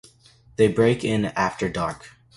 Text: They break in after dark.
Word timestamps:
They 0.55 0.67
break 0.67 1.03
in 1.03 1.25
after 1.25 1.69
dark. 1.69 2.07